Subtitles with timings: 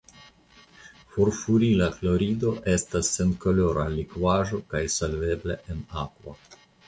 [1.15, 6.35] Furfurila klorido estas senkolora likvaĵo kaj solvebla en akvo.